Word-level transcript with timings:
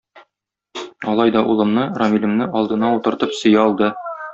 Алай 1.11 1.35
да 1.37 1.45
улымны- 1.53 1.85
Рамилемне 2.03 2.51
алдына 2.59 2.95
утыртып 3.01 3.41
сөя 3.43 3.67
алды. 3.69 3.97